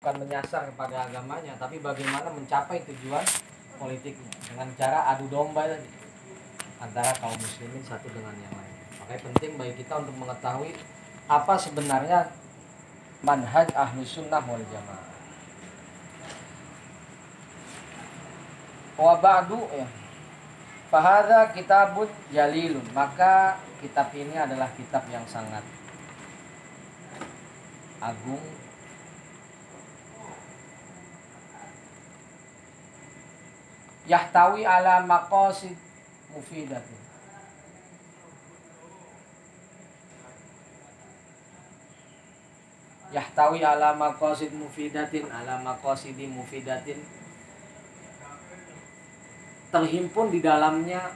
[0.00, 3.20] bukan menyasar kepada agamanya tapi bagaimana mencapai tujuan
[3.76, 4.32] politiknya.
[4.48, 5.84] Dengan cara adu domba tadi
[6.80, 8.76] antara kaum muslimin satu dengan yang lain.
[8.96, 10.72] Makanya penting bagi kita untuk mengetahui
[11.28, 12.32] apa sebenarnya
[13.20, 15.08] manhaj ahlu sunnah wal jamaah.
[18.96, 19.84] Wa ba'du ya.
[20.88, 22.88] Fahada kitabun jalilun.
[22.96, 25.60] Maka kitab ini adalah kitab yang sangat
[28.00, 28.40] agung
[34.10, 35.78] Yahtawi ala maqasid
[36.34, 37.00] mufidatin
[43.10, 47.02] Yahtawi ala maqasid mufidatin ala maqasidi mufidatin.
[49.70, 51.10] Terhimpun di dalamnya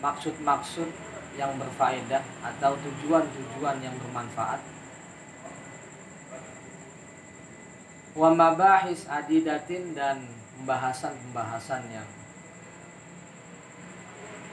[0.00, 0.88] maksud-maksud
[1.36, 4.81] yang berfaedah atau tujuan-tujuan yang bermanfaat
[8.12, 10.28] wa mabahis adidatin dan
[10.60, 12.08] pembahasan-pembahasan yang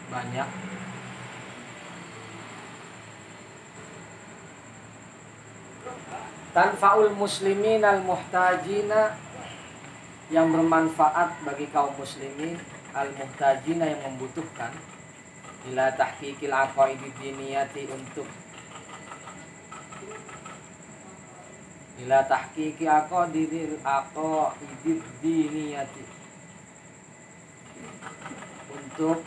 [0.09, 0.49] banyak.
[6.49, 9.13] Tanfaul muslimin al muhtajina
[10.33, 12.57] yang bermanfaat bagi kaum muslimin
[12.95, 14.73] al muhtajina yang membutuhkan.
[15.69, 18.25] Ila tahqiqil aqaidi diniyati untuk
[22.03, 26.03] ila tahqiqi aqaidil aqaidid diniyati
[28.71, 29.19] untuk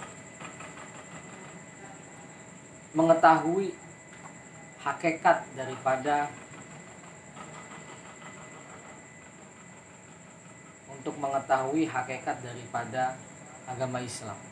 [2.92, 3.72] mengetahui
[4.80, 6.28] hakikat daripada
[10.92, 13.18] untuk mengetahui hakikat daripada
[13.66, 14.51] agama Islam.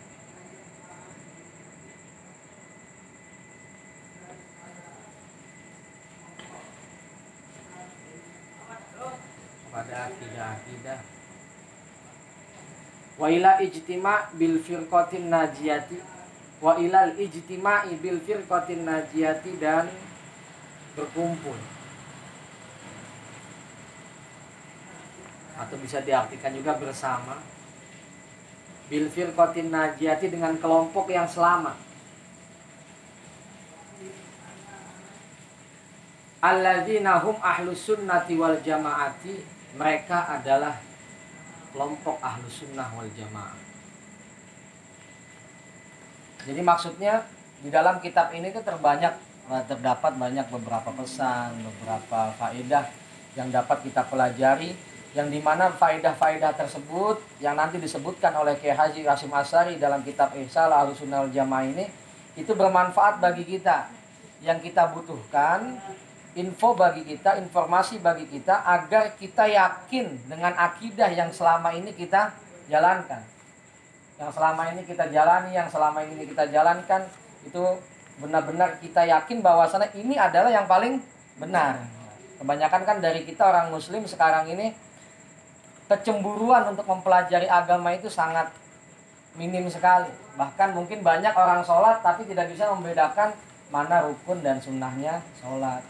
[10.57, 11.21] Akidah-akidah
[13.21, 16.01] wa ila ijtima' bil firqatin najiyati.
[16.61, 19.89] Wa ilal ijtima'i bil firqatin najiyati dan
[20.97, 21.57] berkumpul.
[25.61, 27.41] Atau bisa diartikan juga bersama.
[28.89, 31.77] Bil firqatin najiyati dengan kelompok yang selamat.
[36.41, 40.79] Alladzina hum ahlus sunnati wal jamaati mereka adalah
[41.71, 43.59] kelompok ahlus sunnah wal jamaah.
[46.47, 47.29] Jadi maksudnya
[47.61, 49.13] di dalam kitab ini tuh terbanyak
[49.67, 52.87] terdapat banyak beberapa pesan beberapa faedah
[53.35, 54.73] yang dapat kita pelajari
[55.11, 60.31] yang di mana faedah-faedah tersebut yang nanti disebutkan oleh Kiai Haji Kasim Asari dalam kitab
[60.39, 61.91] Ihsal Ahlussunnah Jamaah ini
[62.39, 63.91] itu bermanfaat bagi kita.
[64.41, 65.83] Yang kita butuhkan
[66.39, 72.31] info bagi kita, informasi bagi kita agar kita yakin dengan akidah yang selama ini kita
[72.71, 73.23] jalankan.
[74.21, 77.03] Yang selama ini kita jalani, yang selama ini kita jalankan
[77.43, 77.65] itu
[78.21, 81.01] benar-benar kita yakin bahwasanya ini adalah yang paling
[81.41, 81.81] benar.
[82.39, 84.77] Kebanyakan kan dari kita orang muslim sekarang ini
[85.91, 88.53] kecemburuan untuk mempelajari agama itu sangat
[89.35, 90.13] minim sekali.
[90.39, 93.35] Bahkan mungkin banyak orang sholat tapi tidak bisa membedakan
[93.75, 95.83] mana rukun dan sunnahnya sholat.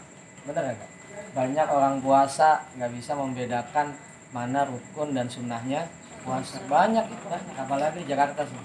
[0.45, 0.89] Benar nggak?
[1.31, 3.93] Banyak orang puasa nggak bisa membedakan
[4.33, 5.85] mana rukun dan sunnahnya
[6.23, 6.57] puasa.
[6.65, 7.25] Banyak itu
[7.55, 8.57] apalagi di Jakarta sih.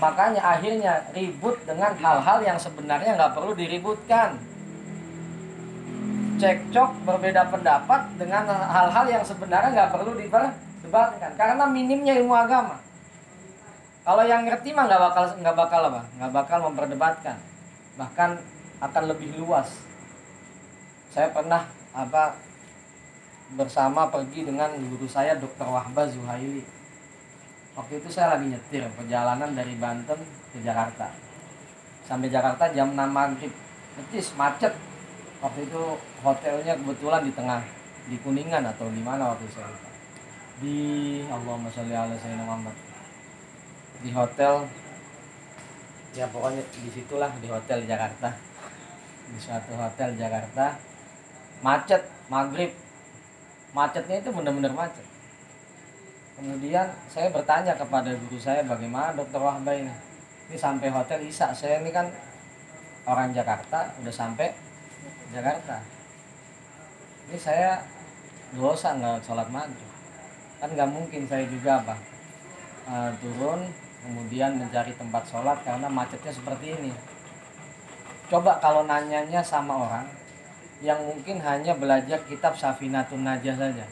[0.00, 4.34] Makanya akhirnya ribut dengan hal-hal yang sebenarnya nggak perlu diributkan.
[6.42, 12.82] Cekcok berbeda pendapat dengan hal-hal yang sebenarnya nggak perlu diperdebatkan karena minimnya ilmu agama.
[14.02, 17.36] Kalau yang ngerti mah nggak bakal nggak bakal apa, nggak bakal memperdebatkan,
[17.94, 18.42] bahkan
[18.82, 19.91] akan lebih luas.
[21.12, 22.32] Saya pernah apa
[23.52, 25.68] bersama pergi dengan guru saya Dr.
[25.68, 26.64] Wahbah Zuhaili.
[27.76, 30.16] Waktu itu saya lagi nyetir perjalanan dari Banten
[30.56, 31.12] ke Jakarta.
[32.08, 33.52] Sampai Jakarta jam 6 maghrib.
[33.92, 34.72] Betis macet.
[35.44, 37.60] Waktu itu hotelnya kebetulan di tengah
[38.08, 39.90] di Kuningan atau di mana waktu saya lupa.
[40.64, 40.78] Di
[41.28, 42.76] Allahumma sholli ala sayyidina Muhammad.
[44.00, 44.64] Di hotel
[46.16, 48.32] ya pokoknya di situlah di hotel Jakarta
[49.32, 50.91] di suatu hotel Jakarta
[51.62, 52.74] macet maghrib.
[53.72, 55.06] Macetnya itu benar-benar macet.
[56.36, 59.94] Kemudian saya bertanya kepada guru saya bagaimana dokter Wahbah ini
[60.50, 61.54] ini sampai hotel Isa.
[61.54, 62.10] Saya ini kan
[63.06, 64.52] orang Jakarta udah sampai
[65.30, 65.80] Jakarta.
[67.30, 67.80] Ini saya
[68.52, 69.88] dosa nggak sholat maghrib.
[70.60, 71.96] Kan nggak mungkin saya juga apa
[72.90, 73.70] uh, turun
[74.02, 76.92] kemudian mencari tempat sholat karena macetnya seperti ini.
[78.26, 80.06] Coba kalau nanyanya sama orang
[80.82, 83.86] yang mungkin hanya belajar kitab Safinatun Najah saja.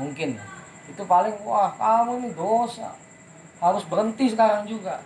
[0.00, 0.40] Mungkin.
[0.88, 2.96] Itu paling wah kamu ini dosa.
[3.60, 5.04] Harus berhenti sekarang juga.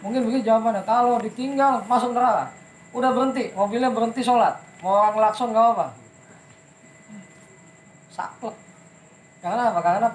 [0.00, 0.82] Mungkin begitu jawabannya.
[0.82, 2.48] Kalau ditinggal masuk neraka.
[2.96, 4.56] Udah berhenti mobilnya berhenti sholat.
[4.80, 6.00] Mau orang lakson gak apa
[8.20, 8.56] saklek.
[9.40, 9.80] Karena apa?
[9.80, 10.08] Karena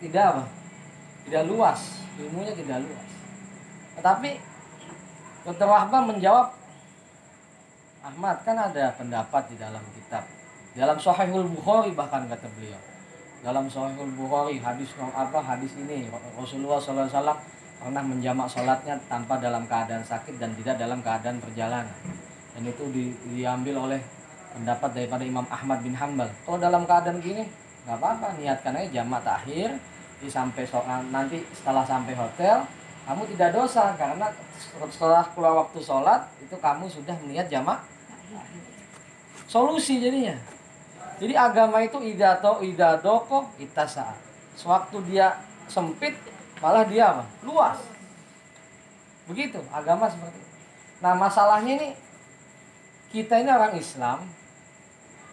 [0.00, 0.42] tidak apa?
[1.28, 1.80] Tidak luas.
[2.16, 3.04] Ilmunya tidak luas.
[4.00, 4.30] Tetapi
[5.44, 5.68] Dr.
[5.68, 6.56] Wahbah menjawab
[8.04, 10.28] Ahmad kan ada pendapat di dalam kitab.
[10.76, 12.76] Dalam Sahihul Bukhari bahkan kata beliau.
[13.40, 17.40] Dalam Sahihul Bukhari hadis apa hadis ini Rasulullah SAW
[17.80, 21.96] pernah menjamak sholatnya tanpa dalam keadaan sakit dan tidak dalam keadaan perjalanan.
[22.52, 23.04] Dan itu di,
[23.40, 24.00] diambil oleh
[24.54, 27.42] pendapat daripada Imam Ahmad bin Hambal kalau dalam keadaan gini
[27.84, 29.74] nggak apa-apa niatkan aja jamak takhir
[30.22, 32.62] di sampai sholat nanti setelah sampai hotel
[33.04, 34.30] kamu tidak dosa karena
[34.88, 37.82] setelah keluar waktu sholat itu kamu sudah melihat jamak
[39.48, 40.34] solusi jadinya.
[41.22, 44.18] Jadi agama itu idato idadoko itasa.
[44.58, 45.38] Sewaktu dia
[45.70, 46.18] sempit
[46.58, 47.24] malah dia apa?
[47.46, 47.78] Luas.
[49.30, 50.50] Begitu agama seperti itu.
[51.00, 51.88] Nah masalahnya ini
[53.14, 54.26] kita ini orang Islam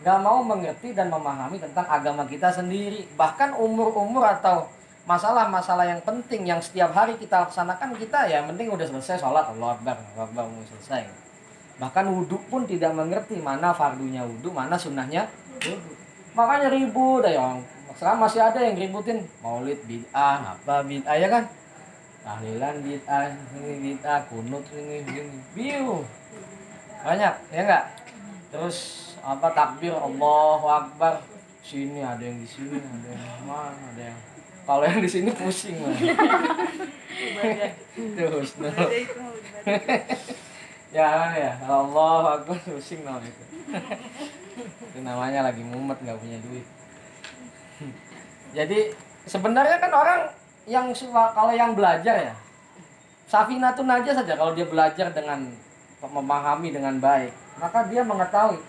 [0.02, 3.10] nggak mau mengerti dan memahami tentang agama kita sendiri.
[3.18, 4.70] Bahkan umur-umur atau
[5.10, 9.50] masalah-masalah yang penting yang setiap hari kita laksanakan kita ya penting udah selesai sholat.
[9.50, 11.21] Allah Akbar Allah selesai
[11.82, 15.26] bahkan wudhu pun tidak mengerti mana fardunya wudhu mana sunnahnya
[15.58, 15.74] wudhu.
[16.38, 17.58] Makanya ribut ya
[18.02, 19.20] sekarang masih ada yang ributin.
[19.46, 21.46] Maulid bid'ah apa bid'ah ya kan?
[22.26, 23.30] Tahlilan bid'ah
[23.62, 25.38] ini bid'ah kunut ini ini.
[25.58, 26.06] Biu
[27.02, 27.86] banyak ya enggak
[28.54, 28.78] terus
[29.26, 31.22] apa takbir Allahu Akbar.
[31.62, 34.18] Sini ada yang di sini ada yang mana ada yang
[34.66, 35.78] kalau yang di sini pusing.
[35.78, 35.94] Lah
[38.18, 38.58] terus
[40.92, 41.52] ya ya.
[41.66, 42.60] Allah Akbar.
[42.68, 43.32] Pusing namanya.
[43.32, 43.44] Itu
[44.92, 46.66] itu namanya lagi mumet nggak punya duit.
[48.58, 48.92] Jadi
[49.26, 50.20] sebenarnya kan orang
[50.68, 52.34] yang kalau yang belajar ya
[53.26, 55.50] Safinatun aja saja kalau dia belajar dengan
[56.04, 58.60] memahami dengan baik maka dia mengetahui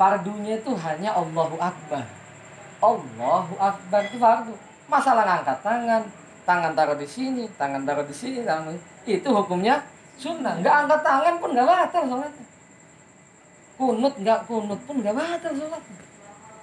[0.00, 2.06] fardunya itu hanya Allahu Akbar.
[2.78, 4.54] Allahu Akbar itu fardu.
[4.88, 6.02] Masalah ngangkat tangan
[6.48, 8.72] tangan taruh di sini tangan taruh di sini tangan
[9.04, 9.84] itu hukumnya
[10.18, 10.58] sunnah.
[10.58, 12.46] Nggak angkat tangan pun nggak batal sholatnya
[13.78, 16.02] kunut nggak kunut pun nggak batal sholatnya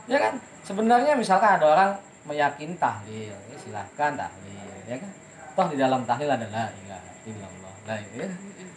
[0.06, 0.34] ya kan?
[0.68, 1.92] Sebenarnya misalkan ada orang
[2.28, 5.12] meyakini tahlil ya silahkan tahlil ya kan?
[5.56, 8.28] Toh di dalam tahlil ada la ilaha illallah la ya.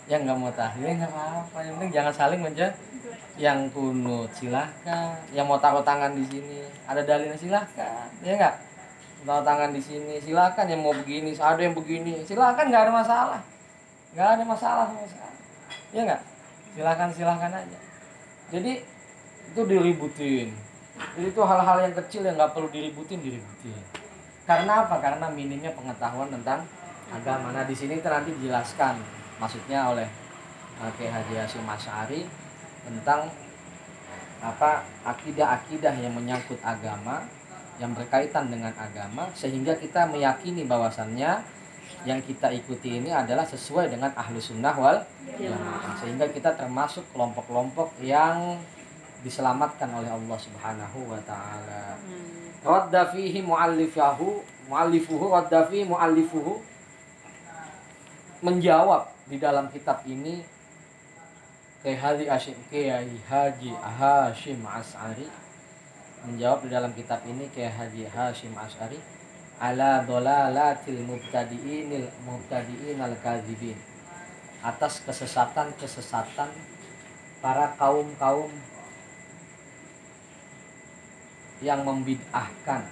[0.08, 2.72] yang nggak mau tahlil nggak apa-apa yang penting jangan saling menjadi
[3.38, 6.58] yang kunut silahkan yang mau taruh tangan di sini
[6.90, 8.54] ada dalilnya silahkan ya enggak
[9.22, 13.40] taruh tangan di sini silahkan yang mau begini ada yang begini silahkan nggak ada masalah
[14.18, 15.38] nggak ada masalah sama sekali
[15.94, 16.22] ya enggak
[16.74, 17.78] silahkan silahkan aja.
[18.50, 18.82] Jadi
[19.54, 20.50] itu diributin
[21.14, 23.78] jadi itu hal-hal yang kecil yang nggak perlu diributin diributin
[24.48, 24.96] karena apa?
[24.96, 26.64] Karena minimnya pengetahuan tentang
[27.12, 27.52] agama.
[27.52, 28.96] Nah di sini nanti dijelaskan
[29.36, 30.08] maksudnya oleh
[30.96, 31.68] Kiai Haji Hasyim
[32.88, 33.28] tentang
[34.40, 37.28] apa akidah-akidah yang menyangkut agama
[37.76, 41.44] yang berkaitan dengan agama sehingga kita meyakini bahwasannya
[42.06, 44.98] yang kita ikuti ini adalah sesuai dengan ahlu sunnah wal
[45.34, 45.98] jamaah.
[45.98, 48.58] Sehingga kita termasuk kelompok-kelompok yang
[49.26, 51.98] diselamatkan oleh Allah Subhanahu wa taala.
[52.62, 56.62] Radda fihi muallifahu muallifuhu radda fihi muallifuhu.
[58.38, 60.46] Menjawab di dalam kitab ini
[61.82, 65.26] Kiai Haji Hashim Kiai Haji Hashim As'ari
[66.26, 68.98] menjawab di dalam kitab ini Kiai Haji Hashim As'ari
[69.58, 73.74] ala dolalatil mubtadiinil mubtadiinal kadzibin
[74.62, 76.50] atas kesesatan-kesesatan
[77.42, 78.50] para kaum-kaum
[81.58, 82.86] yang membid'ahkan.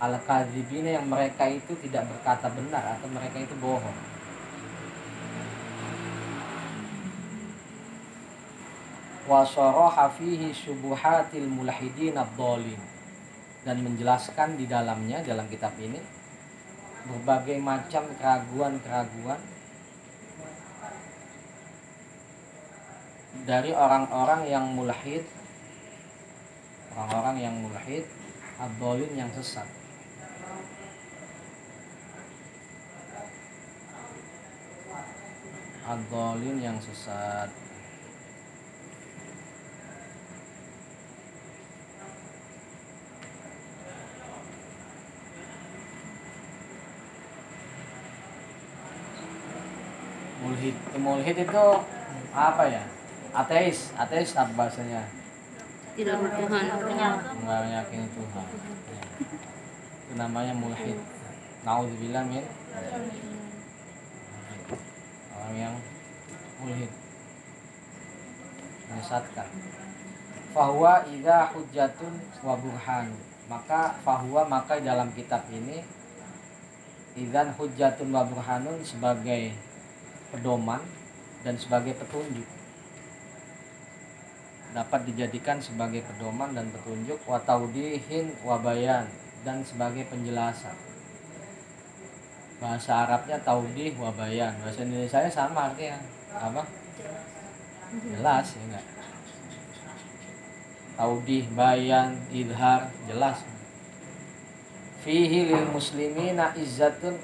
[0.00, 3.98] Al kadzibina yang mereka itu tidak berkata benar atau mereka itu bohong.
[9.28, 12.89] Wasoroha fihi subuhatil mulhidin abdolin
[13.64, 16.00] dan menjelaskan di dalamnya dalam kitab ini
[17.08, 19.40] berbagai macam keraguan-keraguan
[23.44, 25.24] dari orang-orang yang mulhid
[26.96, 28.04] orang-orang yang mulhid
[28.60, 29.64] abdolin yang sesat.
[35.88, 37.50] Abdolin yang sesat
[50.40, 51.64] mulhid mulhid itu
[52.32, 52.82] apa ya?
[53.30, 53.92] Ateis.
[53.94, 55.04] Ateis apa bahasanya.
[55.94, 56.64] Tidak bertuhan.
[57.44, 58.46] Nggak meyakini Tuhan.
[58.90, 59.02] Ya.
[60.10, 60.98] itu namanya mulhid
[61.62, 62.42] naudzubillah min
[65.30, 65.74] orang yang
[66.58, 66.90] mulhid
[68.90, 69.46] menyesatkan.
[70.50, 73.14] Fahuwa idza hujjatun wa burhan.
[73.46, 75.78] Maka fahuwa maka dalam kitab ini
[77.14, 79.54] idzan hujjatun wa burhanun sebagai
[80.30, 80.80] pedoman
[81.42, 82.46] dan sebagai petunjuk.
[84.70, 89.10] Dapat dijadikan sebagai pedoman dan petunjuk wa taudihin wa bayan
[89.42, 90.76] dan sebagai penjelasan.
[92.60, 94.52] Bahasa Arabnya taudih wa bayan.
[94.60, 95.96] Bahasa Indonesia sama artinya.
[96.36, 96.62] Apa?
[98.04, 98.86] Jelas ya enggak?
[100.94, 103.42] Taudih bayan idhar jelas.
[105.00, 107.16] Fihi lil muslimina izzatun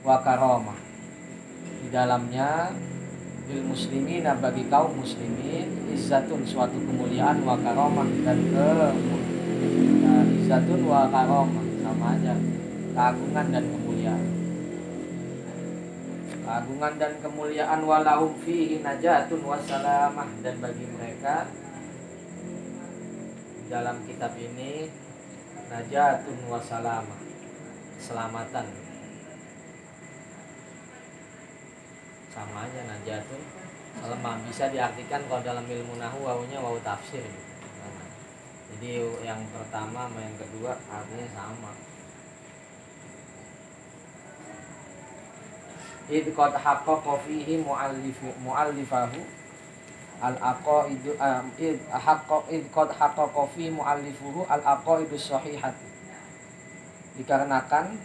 [0.00, 0.93] wa karamah
[1.84, 2.72] di dalamnya
[3.44, 8.72] lil muslimina bagi kaum muslimin izzatun suatu kemuliaan wa karamah dan ke
[10.00, 12.34] nah, izzatun wa karamah sama aja.
[12.94, 14.24] Keagungan dan kemuliaan.
[16.40, 21.44] Keagungan dan kemuliaan walahum fihi najatun wassalamah dan bagi mereka
[23.68, 24.88] dalam kitab ini
[25.68, 27.20] najatun wassalamah
[28.00, 28.83] keselamatan
[32.34, 33.38] sama aja najatun
[34.02, 37.46] salamah bisa diartikan kalau dalam ilmu nahu wawunya wawu tafsir gitu.
[38.74, 38.90] jadi
[39.22, 41.72] yang pertama sama yang kedua artinya sama.
[46.04, 49.24] Id qad haqqaqa fihi muallif muallifahu
[50.20, 51.16] al aqaidu
[51.56, 55.88] id haqqa id qad haqqaqa fi muallifuhu al aqaidu sahihati
[57.16, 57.96] dikarenakan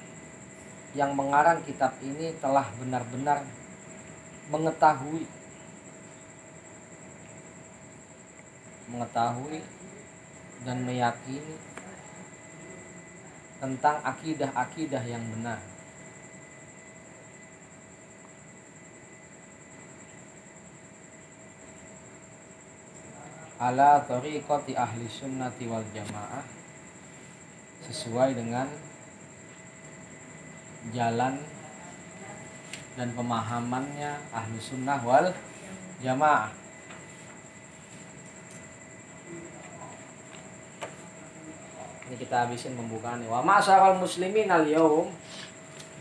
[0.95, 3.43] yang mengarang kitab ini telah benar-benar
[4.49, 5.25] mengetahui.
[8.89, 9.61] Mengetahui
[10.65, 11.55] dan meyakini
[13.61, 15.61] tentang akidah-akidah yang benar.
[23.59, 26.47] Ala tariqati ahli sunnati wal jamaah
[27.83, 28.71] sesuai dengan
[30.95, 31.58] jalan
[32.99, 35.31] dan pemahamannya ahli sunnah wal
[36.03, 36.51] jamaah.
[42.11, 45.07] Ini kita habisin pembukaan wa ma'asyaral muslimin al yaum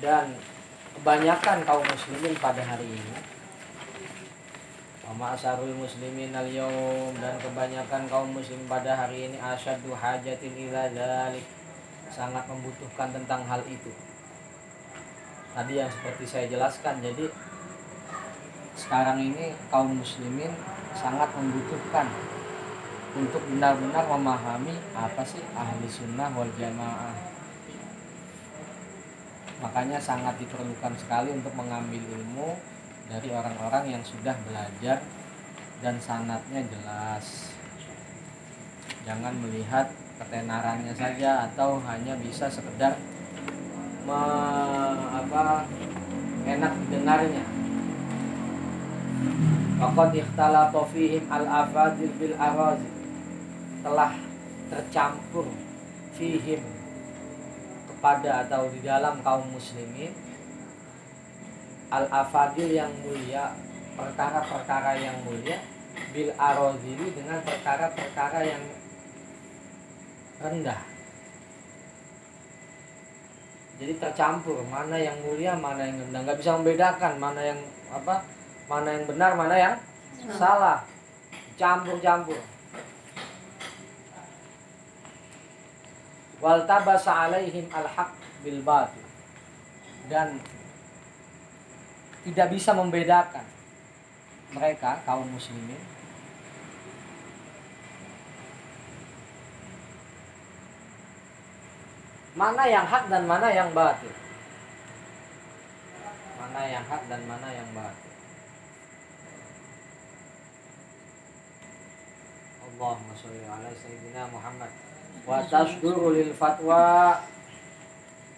[0.03, 0.35] dan
[0.99, 3.15] kebanyakan kaum muslimin pada hari ini.
[5.07, 9.39] Wa muslimin al yawm dan kebanyakan kaum muslim pada hari ini.
[9.39, 11.47] Asyaddu hajatin ila dzalik
[12.11, 13.95] sangat membutuhkan tentang hal itu.
[15.53, 17.01] Tadi yang seperti saya jelaskan.
[17.01, 17.29] Jadi
[18.79, 20.53] sekarang ini kaum muslimin
[20.95, 22.07] sangat membutuhkan
[23.19, 27.17] untuk benar-benar memahami apa sih ahli sunnah wal jamaah.
[29.59, 32.55] Makanya sangat diperlukan sekali untuk mengambil ilmu
[33.11, 35.03] dari orang-orang yang sudah belajar
[35.83, 37.51] dan sanatnya jelas.
[39.03, 39.91] Jangan melihat
[40.21, 42.95] ketenarannya saja atau hanya bisa sekedar
[44.09, 44.23] me,
[45.13, 45.69] apa
[46.49, 47.45] enak didengarnya
[49.79, 52.91] Waqad ikhtalafa fihim al-afadil bil arazi
[53.85, 54.11] telah
[54.73, 55.47] tercampur
[56.19, 56.59] fihim
[57.87, 60.11] kepada atau di dalam kaum muslimin
[61.95, 63.55] al-afadil yang mulia
[63.95, 65.63] perkara-perkara yang mulia
[66.11, 68.65] bil arozili dengan perkara-perkara yang
[70.43, 70.98] rendah
[73.79, 76.21] jadi tercampur mana yang mulia mana yang rendah.
[76.27, 77.61] Nggak bisa membedakan mana yang
[77.95, 78.27] apa
[78.67, 79.75] mana yang benar mana yang
[80.35, 80.83] salah.
[81.59, 82.39] campur-campur.
[86.39, 88.15] Wal tabasa alaihim al-haq
[88.47, 89.03] bil batil.
[90.07, 90.39] Dan
[92.23, 93.43] tidak bisa membedakan
[94.55, 95.98] mereka kaum muslimin
[102.39, 104.15] mana yang hak dan mana yang batil.
[106.39, 108.15] Mana yang hak dan mana yang batil.
[112.63, 114.71] Allahumma sholli ala sayyidina Muhammad.
[115.27, 117.19] Wa tasduru lil fatwa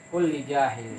[0.08, 0.96] kulli jahil.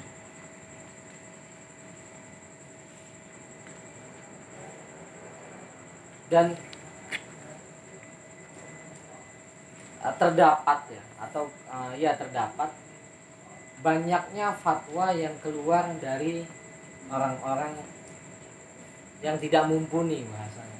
[6.29, 6.53] Dan
[10.05, 12.69] uh, terdapat ya atau uh, ya terdapat
[13.81, 16.45] banyaknya fatwa yang keluar dari
[17.09, 17.73] orang-orang
[19.21, 20.79] yang tidak mumpuni bahasanya.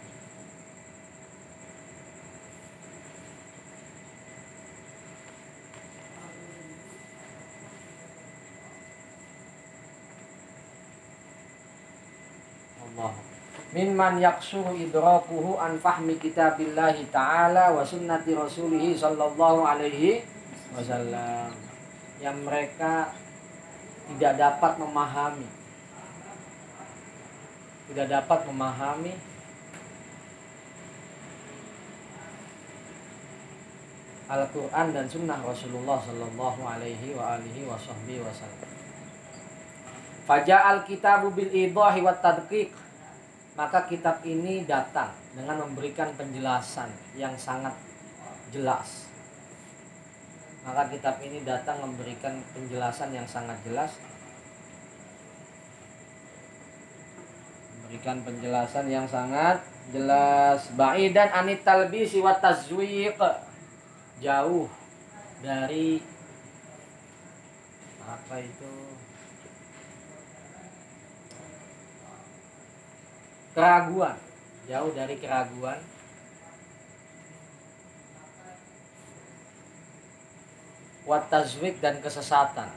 [12.82, 13.14] Allah.
[13.72, 20.22] Mimman yaksuru idrakuhu an fahmi kitabillahi ta'ala wa sunnati rasulihi sallallahu alaihi
[20.76, 21.71] wasallam
[22.22, 23.12] yang mereka
[24.14, 25.50] tidak dapat memahami
[27.92, 29.14] tidak dapat memahami
[34.32, 38.72] Al-Quran dan Sunnah Rasulullah Sallallahu Alaihi wa alihi wasallam.
[40.24, 42.72] Faja'al kitabu bil idahi wa tadqiq
[43.60, 46.88] maka kitab ini datang dengan memberikan penjelasan
[47.20, 47.76] yang sangat
[48.56, 49.11] jelas.
[50.62, 53.98] Maka kitab ini datang memberikan penjelasan yang sangat jelas.
[57.82, 60.70] Memberikan penjelasan yang sangat jelas.
[60.78, 63.18] Ba'idan anit talbisi wa tazwiq.
[64.22, 64.70] Jauh
[65.42, 65.98] dari
[68.06, 68.72] apa itu
[73.52, 74.18] keraguan
[74.70, 75.80] jauh dari keraguan
[81.12, 82.72] watazwik dan kesesatan.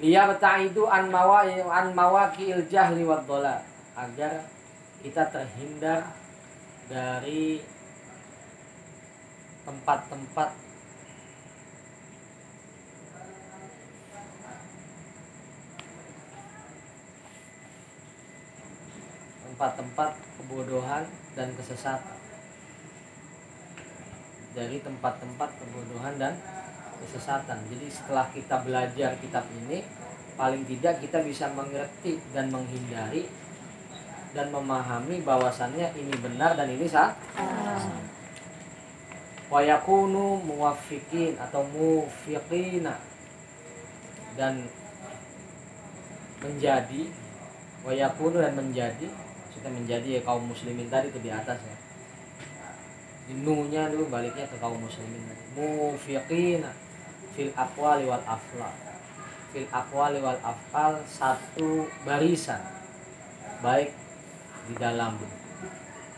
[0.00, 3.28] Itu an mawa an mawaqil jahli wad
[3.96, 4.32] agar
[5.04, 6.16] kita terhindar
[6.88, 7.60] dari
[9.64, 10.50] tempat-tempat
[19.48, 22.25] tempat-tempat kebodohan dan kesesatan
[24.56, 26.32] dari tempat-tempat kebodohan dan
[27.04, 27.60] kesesatan.
[27.68, 29.84] Jadi setelah kita belajar kitab ini
[30.40, 33.28] paling tidak kita bisa mengerti dan menghindari
[34.32, 37.16] dan memahami bahwasannya ini benar dan ini salah
[39.48, 43.00] wayakunu muwafikin atau mufiqina
[44.36, 44.66] dan
[46.44, 47.08] menjadi
[47.86, 49.08] wayakunu dan menjadi
[49.56, 51.75] kita menjadi ya kaum muslimin tadi itu di atas ya
[53.34, 55.26] nunya dulu baliknya ke kaum muslimin.
[55.58, 56.70] Mufiqina
[57.34, 58.70] fil aqwali wal afla
[59.50, 62.62] fil aqwali wal afal satu barisan.
[63.64, 63.90] Baik
[64.70, 65.18] di dalam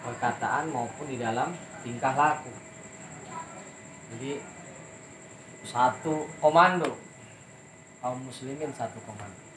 [0.05, 2.53] perkataan maupun di dalam tingkah laku.
[4.13, 4.41] Jadi
[5.65, 6.93] satu komando.
[7.99, 9.48] Kaum muslimin satu komando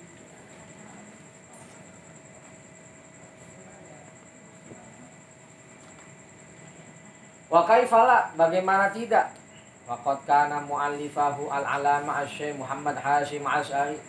[7.52, 9.36] Wa kaifala bagaimana tidak?
[9.84, 14.00] Waqad kana muallifahu al-alama asy Muhammad Hashim Asy'ari.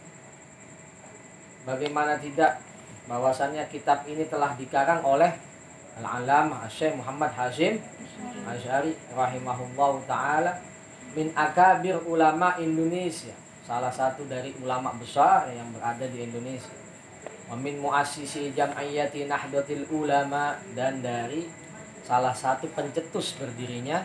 [1.66, 2.62] Bagaimana tidak
[3.11, 5.35] bahwasannya kitab ini telah dikarang oleh
[5.98, 7.83] al-alama asy Muhammad Hashim
[8.46, 10.62] Asy'ari rahimahullahu taala
[11.18, 13.35] min akabir ulama Indonesia.
[13.66, 16.78] Salah satu dari ulama besar yang berada di Indonesia.
[17.50, 21.62] Wa min muassisi jam'iyyati Nahdlatul Ulama dan dari
[22.02, 24.02] salah satu pencetus berdirinya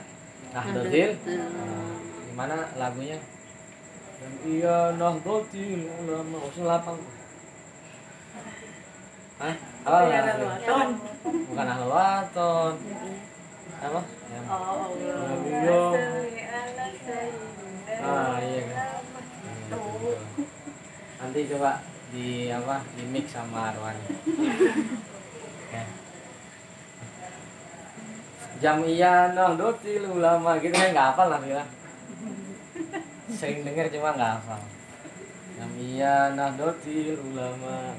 [0.54, 1.98] Nahdlatul uh,
[2.30, 3.18] gimana lagunya
[4.22, 7.02] dan iya Nahdlatul ulama usul lapang
[9.38, 9.54] Hah?
[9.86, 10.02] Apa?
[10.02, 10.90] Oh,
[11.22, 12.74] bukan Ahlul Waton.
[13.78, 14.02] Apa?
[14.34, 14.42] Ya.
[14.50, 14.90] Oh,
[15.46, 15.78] iya.
[18.02, 18.78] Ah, iya kan.
[21.22, 22.82] Nanti coba di apa?
[22.98, 23.94] Di mix sama Arwan.
[25.68, 25.84] Ya
[28.58, 31.62] Jamiyah Nahdlatul Ulama gitu kan nggak hafal lah ya.
[33.30, 34.62] Sering dengar cuma nggak hafal.
[35.62, 37.94] Jamiyah Nahdlatul Ulama.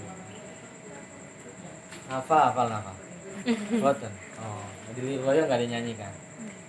[2.11, 2.93] Apa hafal apa?
[3.83, 4.13] Boten.
[4.43, 6.13] Oh, di Lirboyo nggak dinyanyikan.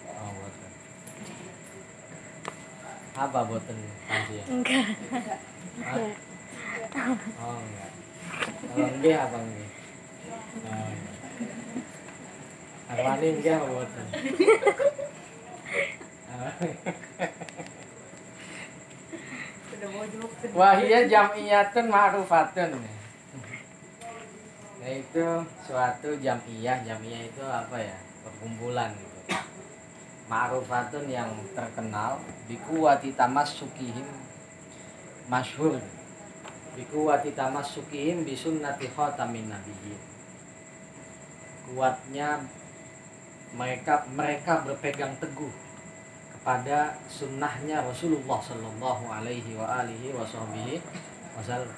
[0.06, 0.72] Oh, boten.
[3.18, 4.44] Apa boten ya?
[4.54, 4.86] Enggak.
[7.42, 7.92] Oh, enggak.
[8.70, 9.72] Kalau enggak apa enggak?
[10.70, 11.19] Oh, enggak.
[12.90, 14.06] Arwani nggih mboten.
[20.58, 22.82] Wahia jam'iyatun ma'rufatun.
[24.82, 25.26] Yaitu
[25.64, 27.98] suatu jam'iyah, jam'iyah itu apa ya?
[28.26, 29.38] Perkumpulan gitu.
[30.26, 32.18] Ma'rufatun yang terkenal
[32.50, 33.14] bikuwati
[33.46, 34.10] sukihim
[35.30, 35.78] masyhur.
[36.74, 40.02] Bikuwati sukihim bisunnati khatamin nabiyyin.
[41.70, 42.42] Kuatnya
[43.54, 45.50] mereka mereka berpegang teguh
[46.38, 51.74] kepada sunnahnya Rasulullah Shallallahu Alaihi wa alihi wasallam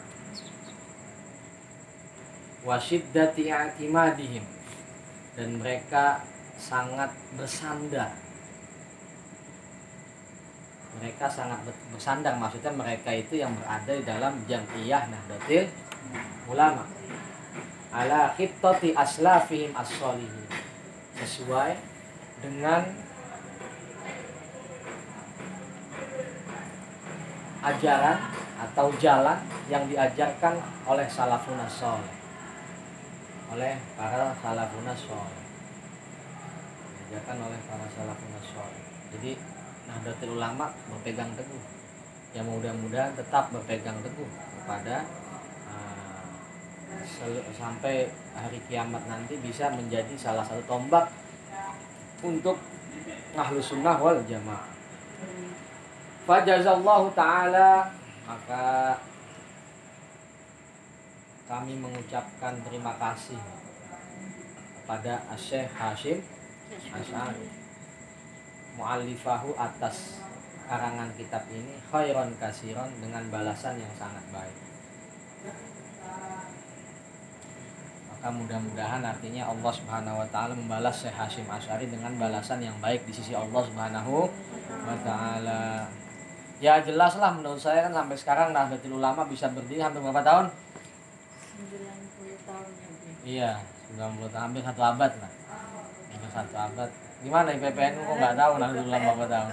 [2.61, 4.45] wasyiddati i'timadihim.
[5.31, 6.21] Dan mereka
[6.59, 8.13] sangat bersandar.
[10.99, 15.71] Mereka sangat ber- bersandar maksudnya mereka itu yang berada di dalam jamiyah Nahdlatul
[16.51, 16.83] Ulama.
[17.95, 20.70] Ala khittati aslafihim as-solihin
[21.21, 21.77] sesuai
[22.41, 22.81] dengan
[27.61, 28.17] ajaran
[28.57, 29.37] atau jalan
[29.69, 30.57] yang diajarkan
[30.89, 32.13] oleh salafun soleh
[33.53, 35.41] oleh para salafun soleh
[37.05, 39.37] diajarkan oleh para salafun soleh jadi
[39.91, 41.63] Nahdlatul Ulama berpegang teguh.
[42.31, 45.03] Yang mudah-mudahan tetap berpegang teguh kepada
[47.53, 51.09] sampai hari kiamat nanti bisa menjadi salah satu tombak
[52.21, 52.57] untuk
[53.37, 54.71] ahlus sunnah wal jamaah.
[56.21, 57.89] Fajazallahu ta'ala
[58.29, 58.93] Maka
[61.49, 63.41] Kami mengucapkan terima kasih
[64.81, 66.21] Kepada Asyik Hashim
[66.93, 67.49] Asy'ari
[68.77, 70.21] Mu'allifahu atas
[70.69, 74.57] karangan kitab ini Khairan kasiron dengan balasan yang sangat baik
[78.07, 83.01] Maka mudah-mudahan artinya Allah subhanahu wa ta'ala membalas Syekh Hashim Asy'ari dengan balasan yang baik
[83.09, 84.29] di sisi Allah subhanahu
[84.69, 85.89] wa ta'ala
[86.61, 90.45] Ya jelas lah menurut saya kan sampai sekarang Nahdlatul Ulama bisa berdiri hampir berapa tahun?
[91.57, 92.67] 90 tahun.
[93.25, 93.57] Iya,
[93.97, 95.31] 90 tahun, hampir satu abad lah.
[96.13, 96.89] Hampir satu abad.
[97.25, 99.49] Gimana IPPN kok nggak tahu Nahdlatul Ulama berapa tahun?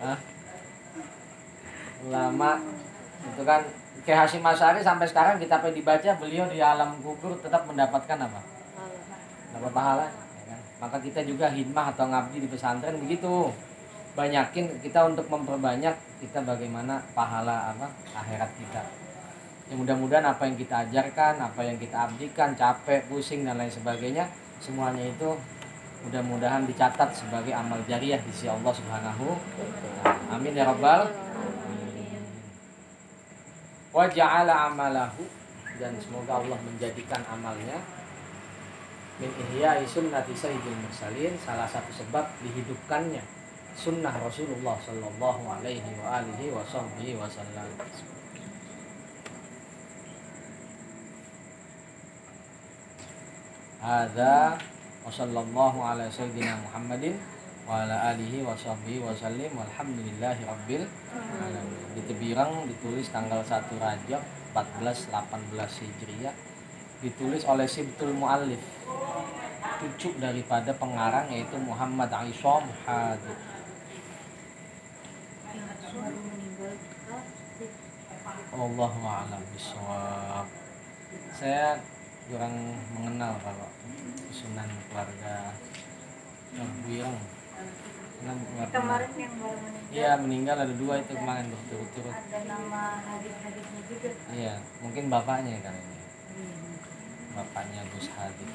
[0.00, 0.18] Hah?
[2.08, 2.50] Ulama
[3.22, 3.60] itu kan
[4.02, 8.40] Kiai Hasyim Asy'ari sampai sekarang kitabnya dibaca beliau di alam kubur tetap mendapatkan apa?
[9.54, 10.06] Dapat pahala.
[10.42, 10.58] ya kan?
[10.82, 13.54] Maka kita juga hikmah atau ngabdi di pesantren begitu.
[14.18, 17.86] Banyakin kita untuk memperbanyak kita bagaimana pahala apa
[18.18, 18.82] akhirat kita.
[19.70, 24.26] Ya mudah-mudahan apa yang kita ajarkan, apa yang kita abdikan, capek, pusing dan lain sebagainya,
[24.58, 25.32] semuanya itu
[26.02, 29.38] mudah-mudahan dicatat sebagai amal jariah di sisi Allah Subhanahu wa
[30.02, 30.34] taala.
[30.34, 31.31] Amin ya rabbal.
[33.92, 35.22] Wa ja'ala amalahu.
[35.76, 37.78] Dan semoga Allah menjadikan amalnya.
[39.20, 41.36] Min ihya'i sunnati sayyidil mursalin.
[41.38, 43.22] Salah satu sebab dihidupkannya
[43.72, 47.68] sunnah Rasulullah sallallahu alaihi wa alihi wasallam.
[53.82, 54.54] Hadza
[55.02, 56.06] wa sallallahu ala
[57.62, 60.84] wa ala alihi wa sahbihi wa sallim walhamdulillahi rabbil
[61.38, 61.82] alamin.
[61.94, 64.22] Di Tebirang ditulis tanggal 1 Rajab
[64.54, 66.34] 1418 Hijriah
[67.02, 68.62] ditulis oleh Sibtul Muallif
[69.82, 72.06] cucu daripada pengarang yaitu Muhammad
[76.06, 77.70] meninggal kasih.
[78.52, 80.46] Allahu a'lam bishawab.
[81.34, 81.80] Saya
[82.30, 83.66] kurang mengenal kalau
[84.30, 85.50] Sunan keluarga
[86.86, 87.41] Birang.
[88.22, 92.14] Keluarga- Kemarin yang baru meninggal Iya meninggal ada dua itu kemarin berturut-turut.
[92.14, 94.10] ada nama hadis-hadisnya juga.
[94.30, 95.98] Iya mungkin bapaknya kali ini.
[97.32, 98.50] Bapaknya Gus Hadid.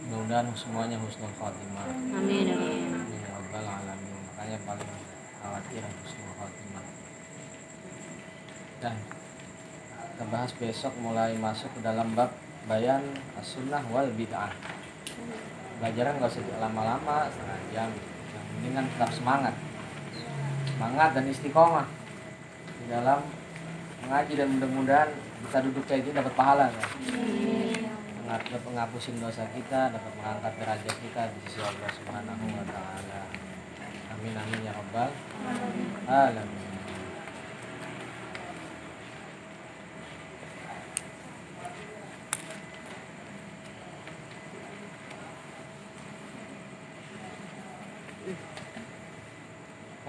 [0.00, 1.86] Mudah-mudahan semuanya husnul khotimah.
[1.86, 2.46] Amin.
[2.50, 2.90] amin.
[2.90, 4.16] Amin ya rabbal alamin.
[4.32, 4.90] Makanya paling
[5.38, 6.86] khawatir husnul khotimah.
[8.80, 8.96] Dan
[10.20, 12.28] kita bahas besok mulai masuk ke dalam bab
[12.68, 13.00] bayan
[13.40, 14.52] as-sunnah wal bid'ah.
[15.80, 17.88] Belajaran nggak usah lama-lama, setengah jam.
[17.88, 19.54] Yang penting kan tetap semangat.
[20.68, 21.88] Semangat dan istiqomah
[22.52, 23.24] di dalam
[24.04, 25.08] mengaji dan mudah-mudahan
[25.40, 26.88] bisa duduk kayak gini dapat pahala kan.
[28.28, 33.20] Dapat menghapusin dosa kita, dapat mengangkat derajat kita di sisi Allah Subhanahu wa taala.
[34.12, 35.16] Amin amin ya rabbal
[36.04, 36.69] alamin.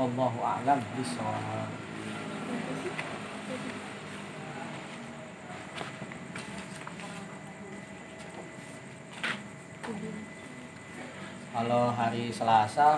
[0.01, 1.69] Wallahu a'lam bishawab.
[11.53, 12.97] Kalau hari Selasa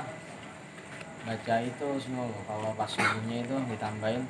[1.27, 2.31] baca itu semua.
[2.47, 4.23] Kalau pas subuhnya itu ditambahin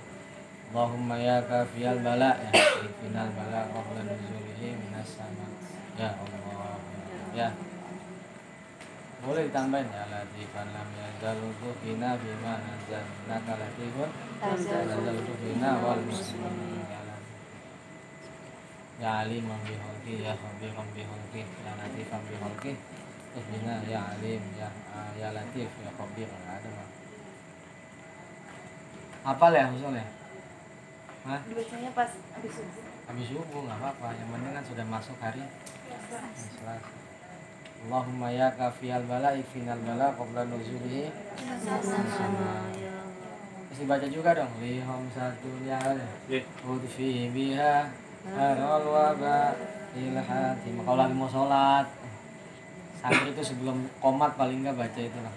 [0.74, 2.50] Allahumma ya kafiyal bala ya
[2.98, 5.46] final bala qabla nuzulihi minas sama.
[5.94, 6.82] Ya Allah.
[7.38, 7.54] Ya
[9.24, 9.88] boleh ditambahin?
[9.88, 14.10] Ya latifan lam yazaluhu fina bima nazalnaka latifun
[14.44, 16.84] nazaluhu fina wal muslimin.
[16.86, 17.38] Ya latif.
[19.00, 22.74] ya alimam biholki ya khabiram biholki ya latifam biholki
[23.34, 24.70] Ihbina ya alim ya
[25.18, 26.90] ya latif ya khabir nggak ada mah
[29.34, 30.06] apa ya usulnya
[31.24, 31.40] Hah?
[31.48, 32.84] Dibacanya pas habis subuh.
[33.08, 34.12] habis subuh nggak apa-apa.
[34.12, 35.40] Yang penting kan sudah masuk hari.
[35.88, 37.03] Selasa
[37.84, 41.12] Allahumma ya kafiyal bala ifinal bala qabla nuzulihi.
[43.68, 44.54] Terus dibaca juga dong.
[44.64, 45.82] Lihom satu ya.
[46.32, 46.48] Iya.
[46.64, 47.92] udfi biha
[48.24, 49.52] harol waba
[49.92, 51.84] ilhatim kalau lagi mau sholat
[53.04, 55.36] santri itu sebelum komat paling nggak baca itu lah.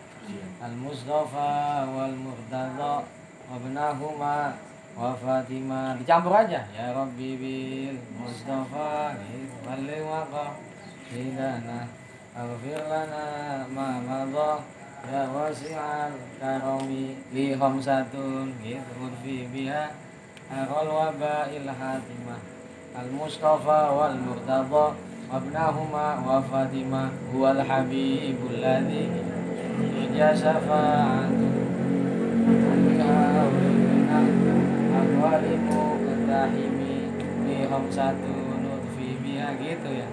[0.63, 3.03] Al mustafa wal murtada
[3.51, 4.55] wabnahuma
[4.95, 5.99] wa fatima.
[5.99, 6.63] Dicampur aja.
[6.71, 9.19] Ya rabbi bil mustafa
[9.67, 10.55] wal waqa
[11.11, 11.96] hidana
[12.36, 14.64] aghfir lana ma madha
[15.12, 19.92] ya wasi'al karami li khamsatun gitu urfi biha
[20.52, 22.40] harol waba ilhatimah
[22.96, 24.96] al mustafa wal murtada
[25.32, 27.04] وابنهما وفاطمة
[27.36, 29.06] هو الحبيب الذي
[29.80, 31.54] يرجى شفاعته
[32.84, 34.20] بها ومنا
[35.00, 36.96] أقوال مقتحمي
[37.48, 40.08] بهم satu nutfi biha gitu ya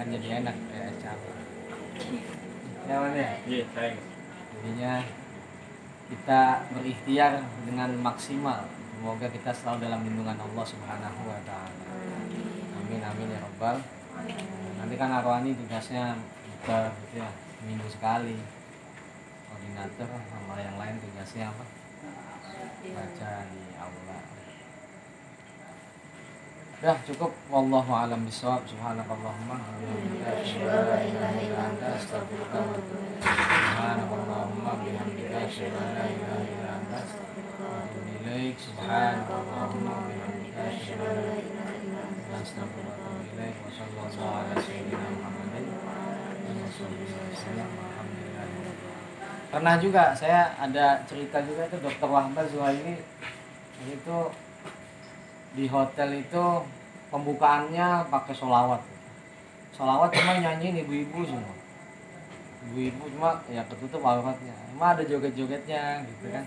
[0.00, 1.36] Kan jadi enak ya campur.
[2.88, 3.34] Ya mana ya?
[3.44, 3.92] Iya, saya.
[4.56, 4.92] jadinya
[6.08, 6.40] kita
[6.72, 7.32] berikhtiar
[7.68, 8.64] dengan maksimal.
[8.96, 11.84] Semoga kita selalu dalam lindungan Allah Subhanahu wa taala.
[12.80, 13.76] Amin amin ya robbal
[14.80, 16.16] nanti kan Arwani tugasnya
[16.48, 17.28] buka gitu ya
[17.68, 18.40] minggu sekali.
[19.46, 21.64] Koordinator sama yang lain tugasnya apa?
[22.96, 23.60] Baca di
[26.80, 27.28] Ya cukup.
[27.52, 29.60] Wallahu alam bisawab subhanakallahumma.
[49.50, 53.04] Pernah juga saya ada cerita juga itu dokter Wahbah Zuhairi.
[53.84, 54.32] Itu
[55.54, 56.44] di hotel itu
[57.10, 58.80] pembukaannya pakai solawat
[59.74, 61.56] solawat cuma nyanyiin ibu-ibu semua.
[62.68, 66.44] Ibu-ibu cuma ya ketutup auratnya emang ada joget-jogetnya gitu kan.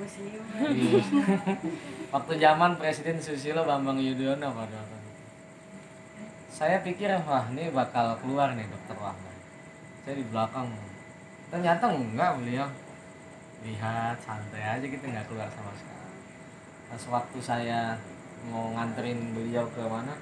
[0.00, 0.40] Muslim.
[0.72, 1.02] Iya.
[2.08, 5.10] waktu zaman Presiden Susilo Bambang Yudhoyono pada waktu itu.
[6.48, 9.32] Saya pikir wah ini bakal keluar nih dokter Wahbah
[10.02, 10.66] saya di belakang.
[11.52, 12.68] Ternyata enggak beliau.
[13.62, 16.10] Lihat santai aja kita nggak keluar sama sekali.
[16.90, 17.80] Pas waktu saya
[18.50, 20.14] mau nganterin beliau ke mana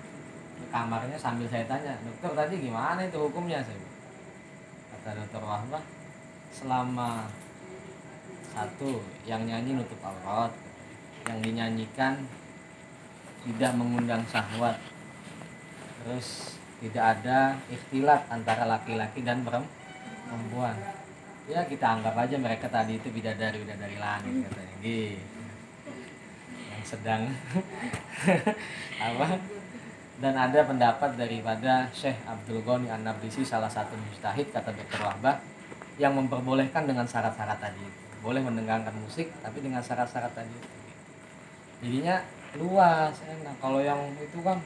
[0.60, 3.64] ke kamarnya sambil saya tanya dokter tadi gimana itu hukumnya?
[3.64, 3.94] Bilang.
[4.92, 5.84] kata dokter Wahbah
[6.52, 7.30] selama
[8.52, 10.52] satu yang nyanyi nutup aurat
[11.24, 12.20] yang dinyanyikan
[13.46, 14.76] tidak mengundang syahwat
[16.02, 19.68] terus tidak ada ikhtilat antara laki-laki dan perem-
[20.28, 20.76] perempuan.
[21.44, 25.39] Ya kita anggap aja mereka tadi itu bidadari bidadari langit katanya gitu
[26.84, 27.30] sedang
[29.08, 29.26] apa?
[30.20, 35.00] Dan ada pendapat daripada Syekh Abdul Ghani An-Nablisi salah satu mustahid kata Dr.
[35.00, 35.40] Wahbah
[35.96, 37.88] yang memperbolehkan dengan syarat-syarat tadi.
[38.20, 40.52] Boleh mendengarkan musik tapi dengan syarat-syarat tadi.
[41.80, 42.20] Jadinya
[42.60, 43.56] luas enak.
[43.64, 44.60] Kalau yang itu kan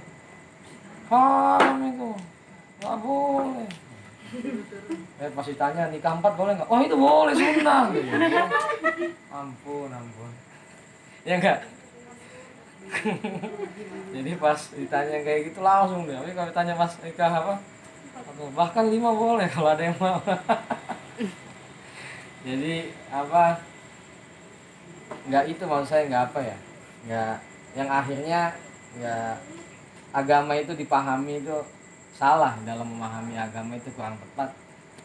[1.07, 2.11] haram itu.
[2.83, 3.69] Nggak boleh.
[5.23, 6.67] Eh pas ditanya nikah empat boleh nggak?
[6.67, 7.95] Oh itu boleh sunnah.
[9.31, 10.33] Ampun ampun.
[11.23, 11.74] Ya enggak
[14.15, 16.15] jadi pas ditanya kayak gitu langsung deh.
[16.15, 17.55] Tapi kalau ditanya pas nikah apa?
[18.15, 20.19] Aduh, bahkan lima boleh kalau ada yang mau.
[22.47, 23.59] Jadi apa?
[25.31, 26.57] Nggak itu maksud saya nggak apa ya?
[27.07, 27.37] Nggak
[27.75, 28.41] yang akhirnya
[28.99, 29.35] nggak
[30.15, 31.57] agama itu dipahami itu
[32.15, 34.51] salah dalam memahami agama itu kurang tepat.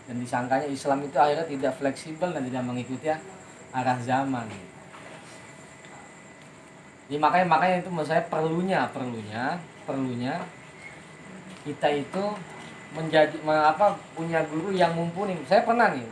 [0.09, 3.13] Dan disangkanya Islam itu akhirnya tidak fleksibel dan tidak mengikuti
[3.69, 4.49] arah zaman
[7.09, 9.57] Ya, makanya makanya itu menurut saya perlunya perlunya
[9.89, 10.45] perlunya
[11.65, 12.23] kita itu
[12.93, 15.37] menjadi me- apa punya guru yang mumpuni.
[15.45, 16.05] Saya pernah nih.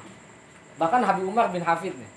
[0.78, 2.12] Bahkan Habib Umar bin Hafid nih.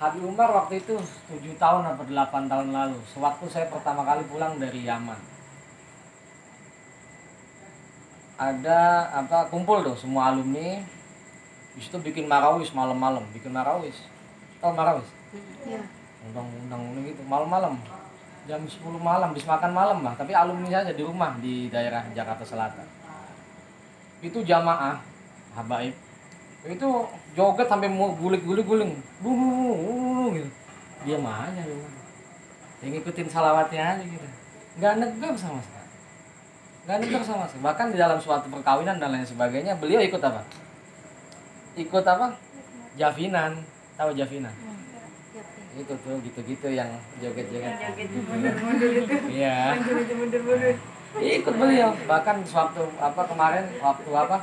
[0.00, 0.96] Habib Umar waktu itu
[1.28, 5.16] 7 tahun atau 8 tahun lalu, sewaktu saya pertama kali pulang dari Yaman.
[8.40, 10.80] Ada apa kumpul tuh semua alumni.
[11.76, 14.08] Di situ bikin marawis malam-malam, bikin marawis.
[14.64, 15.08] Tahu marawis?
[15.68, 15.99] Iya.
[16.28, 17.22] Undang-undang gitu.
[17.24, 17.80] Malam-malam.
[18.48, 20.16] Jam 10 malam bis makan malam lah.
[20.16, 22.86] Tapi alumni saja di rumah di daerah Jakarta Selatan.
[24.20, 25.00] Itu jamaah
[25.56, 25.94] habaib.
[26.66, 30.50] Itu joget sampai mau guling bu, bu, bu, gitu.
[31.04, 32.00] Diam aja di rumah
[32.80, 34.28] yang ngikutin salawatnya aja gitu.
[34.80, 35.88] Nggak negam sama sekali.
[36.88, 37.62] Nggak negur sama sekali.
[37.68, 40.40] Bahkan di dalam suatu perkawinan dan lain sebagainya beliau ikut apa?
[41.76, 42.40] Ikut apa?
[42.96, 43.60] Javinan.
[44.00, 44.79] Tahu javinan
[45.78, 46.90] itu tuh gitu-gitu yang
[47.22, 47.74] joget-joget.
[47.78, 49.14] Joget mundur-mundur itu.
[49.30, 49.78] iya.
[49.78, 50.74] Mundur-mundur.
[51.20, 51.90] ikut beliau.
[52.06, 54.36] Bahkan waktu apa kemarin waktu apa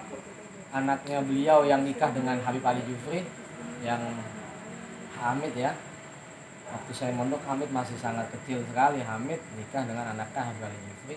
[0.72, 3.28] anaknya beliau yang nikah dengan Habib Ali Jufri
[3.84, 4.00] yang
[5.20, 5.72] Hamid ya.
[6.68, 9.00] Waktu saya mondok Hamid masih sangat kecil sekali.
[9.04, 11.16] Hamid nikah dengan anaknya Habib Ali Jufri.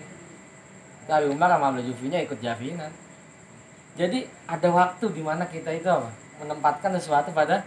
[1.07, 2.91] Tapi Umar sama Habib Jufrinya ikut Javinan
[3.95, 6.07] jadi ada waktu di mana kita itu apa?
[6.39, 7.61] Menempatkan sesuatu pada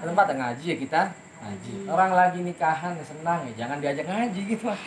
[0.00, 1.00] tempat ngaji ya kita
[1.42, 1.72] ngaji.
[1.88, 4.64] Orang lagi nikahan senang ya jangan diajak ngaji gitu.
[4.68, 4.80] Mas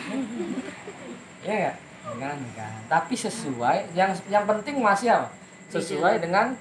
[1.46, 1.76] ya nggak?
[2.00, 2.82] Dengan nikahan.
[2.88, 5.28] Tapi sesuai yang yang penting masih apa?
[5.70, 6.56] Sesuai dengan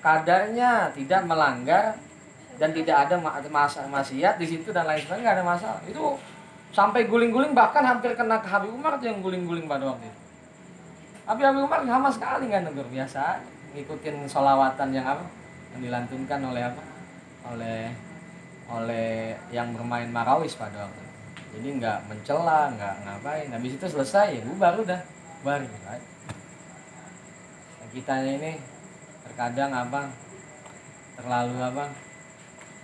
[0.00, 1.98] kadarnya tidak melanggar
[2.58, 5.80] dan tidak ada ma- masa maksiat di situ dan lain sebagainya nggak ada masalah.
[5.86, 6.16] Itu
[6.74, 10.20] sampai guling-guling bahkan hampir kena ke Habib Umar tuh yang guling-guling pada waktu itu.
[11.28, 13.44] Tapi Habib Umar sama sekali nggak negur biasa
[13.76, 15.24] ngikutin solawatan yang apa?
[15.76, 16.82] Yang dilantunkan oleh apa?
[17.52, 17.92] Oleh
[18.68, 21.16] oleh yang bermain marawis pada waktu itu.
[21.58, 23.48] jadi nggak mencela nggak ngapain.
[23.48, 25.00] Habis itu selesai ya bubar udah
[25.40, 26.08] bubar gitu aja.
[27.88, 28.52] Nah, ini
[29.24, 30.12] terkadang apa
[31.16, 31.84] terlalu apa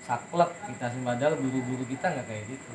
[0.09, 1.05] saklek kita sih.
[1.05, 2.73] Padahal guru-guru kita nggak kayak gitu.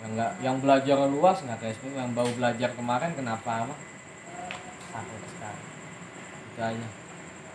[0.00, 3.76] Yang nggak yang belajar luas nggak kayak seperti yang baru belajar kemarin kenapa apa
[4.88, 5.62] saklek sekali.
[6.56, 6.88] Itu aja.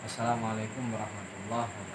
[0.06, 1.91] Assalamualaikum warahmatullahi wabarakatuh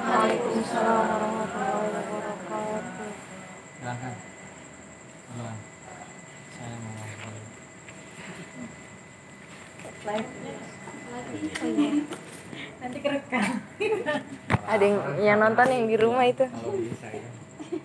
[0.00, 3.10] Waalaikumsalam warahmatullahi wabarakatuh.
[3.80, 4.14] Silahkan.
[5.26, 5.58] Silahkan.
[6.54, 7.36] Saya mau ngobrol.
[10.00, 10.30] Live.
[12.80, 13.44] Nanti kerekam.
[14.64, 16.44] Ada yang, yang nonton yang di rumah itu.
[16.48, 17.39] Kalau bisa ya.